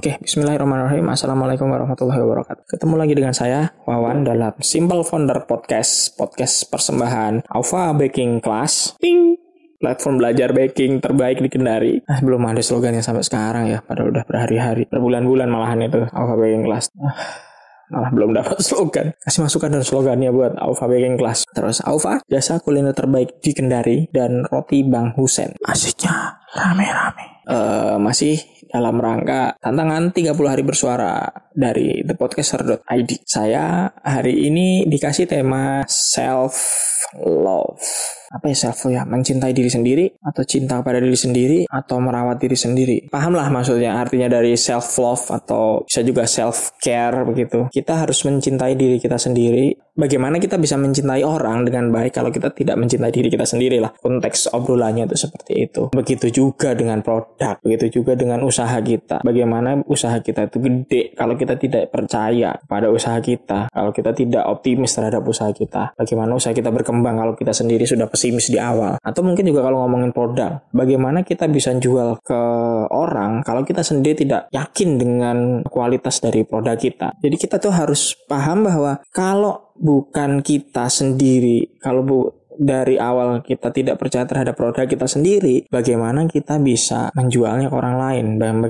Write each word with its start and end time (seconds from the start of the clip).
Oke, 0.00 0.16
bismillahirrahmanirrahim. 0.16 1.12
Assalamualaikum 1.12 1.68
warahmatullahi 1.68 2.24
wabarakatuh. 2.24 2.64
Ketemu 2.72 2.94
lagi 2.96 3.12
dengan 3.12 3.36
saya, 3.36 3.68
Wawan, 3.84 4.24
dalam 4.24 4.56
Simple 4.56 5.04
Founder 5.04 5.44
Podcast. 5.44 6.16
Podcast 6.16 6.72
persembahan 6.72 7.44
Alpha 7.44 7.92
Baking 7.92 8.40
Class. 8.40 8.96
Ping! 8.96 9.36
Platform 9.76 10.16
belajar 10.16 10.56
baking 10.56 11.04
terbaik 11.04 11.44
di 11.44 11.52
Kendari. 11.52 12.00
Ah, 12.08 12.16
belum 12.24 12.48
ada 12.48 12.64
slogannya 12.64 13.04
sampai 13.04 13.28
sekarang 13.28 13.68
ya. 13.68 13.84
Padahal 13.84 14.08
udah 14.16 14.24
berhari-hari. 14.24 14.88
Berbulan-bulan 14.88 15.52
malahan 15.52 15.84
itu 15.84 16.00
Alpha 16.16 16.32
Baking 16.32 16.64
Class. 16.64 16.88
Ah, 16.96 17.12
malah 17.92 18.08
belum 18.08 18.32
dapat 18.32 18.56
slogan. 18.72 19.12
Kasih 19.20 19.44
masukan 19.44 19.68
dan 19.68 19.84
slogannya 19.84 20.32
buat 20.32 20.56
Alpha 20.56 20.88
Baking 20.88 21.20
Class. 21.20 21.44
Terus 21.52 21.84
Alpha, 21.84 22.24
jasa 22.24 22.56
kuliner 22.56 22.96
terbaik 22.96 23.44
di 23.44 23.52
Kendari 23.52 24.08
dan 24.16 24.48
roti 24.48 24.80
Bang 24.80 25.12
Husen. 25.12 25.60
Asiknya 25.60 26.40
rame-rame. 26.56 27.39
Uh, 27.40 27.96
masih 27.96 28.36
dalam 28.70 29.00
rangka 29.00 29.58
tantangan 29.58 30.14
30 30.14 30.36
hari 30.46 30.62
bersuara 30.62 31.26
dari 31.54 32.02
thepodcaster.id. 32.06 33.10
Saya 33.26 33.90
hari 34.02 34.46
ini 34.46 34.86
dikasih 34.86 35.26
tema 35.26 35.82
self 35.86 36.54
love. 37.18 37.82
Apa 38.30 38.46
ya 38.46 38.56
self 38.56 38.86
love 38.86 38.94
ya? 38.94 39.02
Mencintai 39.02 39.50
diri 39.50 39.66
sendiri 39.66 40.06
atau 40.22 40.46
cinta 40.46 40.78
pada 40.86 41.02
diri 41.02 41.18
sendiri 41.18 41.58
atau 41.66 41.98
merawat 41.98 42.38
diri 42.38 42.54
sendiri. 42.54 43.10
Pahamlah 43.10 43.50
maksudnya 43.50 43.98
artinya 43.98 44.30
dari 44.30 44.54
self 44.54 44.86
love 45.02 45.26
atau 45.34 45.82
bisa 45.82 46.00
juga 46.06 46.24
self 46.30 46.78
care 46.78 47.26
begitu. 47.26 47.66
Kita 47.74 48.06
harus 48.06 48.22
mencintai 48.22 48.78
diri 48.78 49.02
kita 49.02 49.18
sendiri. 49.18 49.74
Bagaimana 49.90 50.38
kita 50.38 50.56
bisa 50.56 50.78
mencintai 50.78 51.26
orang 51.26 51.66
dengan 51.66 51.90
baik 51.90 52.14
kalau 52.14 52.30
kita 52.30 52.54
tidak 52.54 52.78
mencintai 52.78 53.10
diri 53.10 53.28
kita 53.28 53.42
sendiri 53.44 53.82
lah. 53.82 53.90
Konteks 53.98 54.54
obrolannya 54.54 55.10
itu 55.10 55.18
seperti 55.18 55.66
itu. 55.66 55.82
Begitu 55.90 56.30
juga 56.30 56.72
dengan 56.78 57.02
produk, 57.02 57.58
begitu 57.60 58.00
juga 58.00 58.14
dengan 58.14 58.46
usaha 58.46 58.78
kita. 58.78 59.20
Bagaimana 59.26 59.82
usaha 59.90 60.22
kita 60.22 60.46
itu 60.46 60.62
gede 60.62 61.02
kalau 61.18 61.34
kita 61.40 61.56
tidak 61.56 61.88
percaya 61.88 62.52
pada 62.68 62.92
usaha 62.92 63.16
kita, 63.24 63.72
kalau 63.72 63.90
kita 63.96 64.12
tidak 64.12 64.44
optimis 64.44 64.92
terhadap 64.92 65.24
usaha 65.24 65.48
kita. 65.48 65.96
Bagaimana 65.96 66.36
usaha 66.36 66.52
kita 66.52 66.68
berkembang 66.68 67.16
kalau 67.16 67.32
kita 67.32 67.56
sendiri 67.56 67.88
sudah 67.88 68.04
pesimis 68.04 68.52
di 68.52 68.60
awal. 68.60 69.00
Atau 69.00 69.24
mungkin 69.24 69.48
juga 69.48 69.64
kalau 69.64 69.80
ngomongin 69.88 70.12
produk, 70.12 70.60
bagaimana 70.76 71.24
kita 71.24 71.48
bisa 71.48 71.72
jual 71.80 72.20
ke 72.20 72.40
orang 72.92 73.40
kalau 73.40 73.64
kita 73.64 73.80
sendiri 73.80 74.26
tidak 74.26 74.52
yakin 74.52 75.00
dengan 75.00 75.36
kualitas 75.64 76.20
dari 76.20 76.44
produk 76.44 76.76
kita. 76.76 77.16
Jadi 77.22 77.36
kita 77.40 77.56
tuh 77.56 77.72
harus 77.72 78.12
paham 78.28 78.68
bahwa 78.68 79.00
kalau 79.14 79.72
bukan 79.80 80.44
kita 80.44 80.92
sendiri, 80.92 81.80
kalau 81.80 82.04
bu 82.04 82.39
dari 82.60 83.00
awal 83.00 83.40
kita 83.40 83.72
tidak 83.72 83.96
percaya 83.96 84.28
terhadap 84.28 84.52
produk 84.52 84.84
kita 84.84 85.08
sendiri, 85.08 85.64
bagaimana 85.72 86.28
kita 86.28 86.60
bisa 86.60 87.08
menjualnya 87.16 87.72
ke 87.72 87.74
orang 87.74 87.96
lain? 87.96 88.24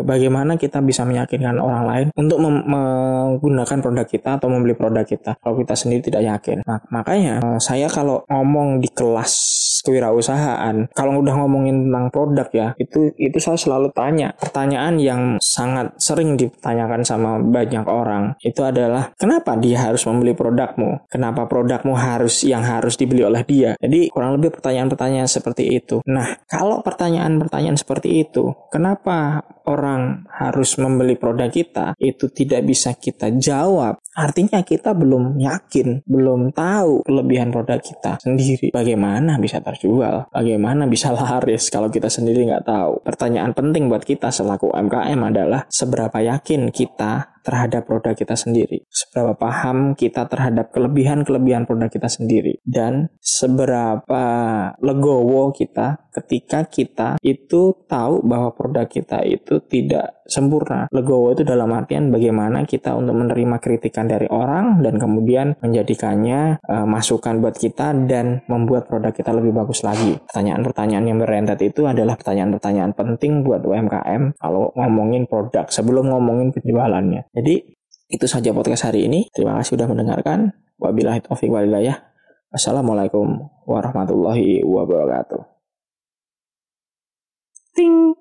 Bagaimana 0.00 0.56
kita 0.56 0.80
bisa 0.80 1.04
meyakinkan 1.04 1.60
orang 1.60 1.84
lain 1.84 2.06
untuk 2.16 2.40
menggunakan 2.40 3.78
produk 3.84 4.06
kita 4.08 4.40
atau 4.40 4.48
membeli 4.48 4.72
produk 4.72 5.04
kita 5.04 5.36
kalau 5.36 5.60
kita 5.60 5.76
sendiri 5.76 6.00
tidak 6.00 6.24
yakin? 6.24 6.64
Nah, 6.64 6.80
makanya 6.88 7.44
eh, 7.44 7.60
saya 7.60 7.92
kalau 7.92 8.24
ngomong 8.32 8.80
di 8.80 8.88
kelas 8.88 9.34
kewirausahaan. 9.84 10.88
Kalau 10.96 11.20
udah 11.20 11.34
ngomongin 11.44 11.88
tentang 11.88 12.08
produk 12.08 12.48
ya 12.50 12.68
itu 12.80 13.12
itu 13.20 13.38
saya 13.38 13.60
selalu 13.60 13.92
tanya. 13.92 14.32
Pertanyaan 14.34 14.96
yang 14.98 15.22
sangat 15.38 15.94
sering 16.00 16.34
ditanyakan 16.40 17.04
sama 17.04 17.38
banyak 17.38 17.84
orang 17.86 18.34
itu 18.40 18.64
adalah 18.64 19.12
kenapa 19.20 19.54
dia 19.60 19.84
harus 19.84 20.02
membeli 20.08 20.32
produkmu? 20.32 21.04
Kenapa 21.12 21.44
produkmu 21.44 21.94
harus 21.94 22.42
yang 22.42 22.64
harus 22.64 22.96
dibeli 22.96 23.22
oleh 23.22 23.44
dia? 23.44 23.76
Jadi 23.78 24.08
kurang 24.08 24.40
lebih 24.40 24.56
pertanyaan-pertanyaan 24.56 25.28
seperti 25.28 25.76
itu. 25.76 26.00
Nah 26.08 26.40
kalau 26.48 26.80
pertanyaan-pertanyaan 26.80 27.78
seperti 27.78 28.24
itu 28.24 28.50
kenapa 28.72 29.44
orang 29.68 30.28
harus 30.28 30.76
membeli 30.80 31.16
produk 31.16 31.48
kita? 31.48 31.96
Itu 32.00 32.32
tidak 32.32 32.64
bisa 32.68 32.96
kita 32.96 33.32
jawab 33.36 34.03
artinya 34.16 34.64
kita 34.64 34.96
belum 34.96 35.36
yakin 35.36 36.08
belum 36.08 36.56
tahu 36.56 37.04
kelebihan 37.04 37.52
produk 37.52 37.78
kita 37.84 38.16
sendiri 38.24 38.72
bagaimana 38.72 39.36
bisa 39.36 39.60
ter 39.60 39.74
terjual. 39.74 40.30
Bagaimana 40.30 40.86
bisa 40.86 41.10
laris 41.10 41.66
kalau 41.68 41.90
kita 41.90 42.06
sendiri 42.06 42.46
nggak 42.46 42.64
tahu? 42.64 43.02
Pertanyaan 43.02 43.50
penting 43.50 43.90
buat 43.90 44.06
kita 44.06 44.30
selaku 44.30 44.70
UMKM 44.70 45.18
adalah 45.18 45.66
seberapa 45.66 46.22
yakin 46.22 46.70
kita 46.70 47.33
terhadap 47.44 47.84
produk 47.84 48.16
kita 48.16 48.34
sendiri, 48.34 48.88
seberapa 48.88 49.36
paham 49.36 49.92
kita 49.92 50.24
terhadap 50.26 50.72
kelebihan-kelebihan 50.72 51.68
produk 51.68 51.92
kita 51.92 52.08
sendiri, 52.08 52.58
dan 52.64 53.12
seberapa 53.20 54.24
legowo 54.80 55.52
kita 55.52 56.08
ketika 56.14 56.64
kita 56.70 57.08
itu 57.20 57.74
tahu 57.90 58.22
bahwa 58.22 58.54
produk 58.54 58.86
kita 58.86 59.26
itu 59.26 59.58
tidak 59.66 60.24
sempurna. 60.24 60.88
Legowo 60.94 61.36
itu 61.36 61.44
dalam 61.44 61.68
artian 61.74 62.08
bagaimana 62.08 62.64
kita 62.64 62.96
untuk 62.96 63.18
menerima 63.18 63.60
kritikan 63.60 64.08
dari 64.08 64.30
orang 64.30 64.80
dan 64.80 64.96
kemudian 64.96 65.58
menjadikannya 65.60 66.64
e, 66.64 66.74
masukan 66.88 67.44
buat 67.44 67.56
kita 67.58 67.92
dan 68.08 68.40
membuat 68.48 68.88
produk 68.88 69.12
kita 69.12 69.30
lebih 69.36 69.52
bagus 69.52 69.84
lagi. 69.84 70.16
Pertanyaan-pertanyaan 70.30 71.04
yang 71.04 71.18
berentet 71.20 71.60
itu 71.60 71.84
adalah 71.84 72.16
pertanyaan-pertanyaan 72.16 72.96
penting 72.96 73.44
buat 73.44 73.60
UMKM 73.66 74.40
kalau 74.40 74.72
ngomongin 74.74 75.28
produk 75.28 75.68
sebelum 75.68 76.08
ngomongin 76.08 76.54
penjualannya. 76.56 77.33
Jadi 77.34 77.54
itu 78.08 78.26
saja 78.30 78.54
podcast 78.54 78.86
hari 78.86 79.10
ini. 79.10 79.26
Terima 79.34 79.58
kasih 79.58 79.74
sudah 79.74 79.90
mendengarkan. 79.90 80.54
Wabillahi 80.78 81.26
taufiq 81.26 81.50
walhidayah. 81.50 81.98
Assalamualaikum 82.54 83.50
warahmatullahi 83.66 84.62
wabarakatuh. 84.62 85.42
Ting. 87.74 88.14